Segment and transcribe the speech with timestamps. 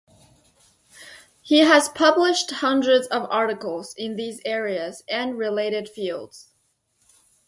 [1.43, 6.49] He has published hundreds of articles in these areas and related fields.